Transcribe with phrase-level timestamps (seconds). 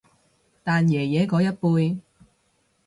[0.63, 1.99] 但爺爺嗰一輩